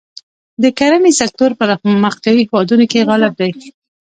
[0.63, 3.51] د کرهڼې سکتور پرمختیايي هېوادونو کې غالب دی.